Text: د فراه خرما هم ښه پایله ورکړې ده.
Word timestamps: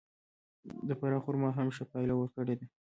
د 0.87 0.89
فراه 0.99 1.23
خرما 1.25 1.49
هم 1.57 1.67
ښه 1.75 1.83
پایله 1.91 2.13
ورکړې 2.17 2.55
ده. 2.59 2.65